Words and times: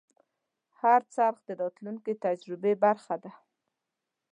هر 0.79 1.01
خرڅ 1.13 1.39
د 1.47 1.49
راتلونکي 1.61 2.13
تجربې 2.25 2.73
برخه 2.83 3.15
ده. 3.23 3.31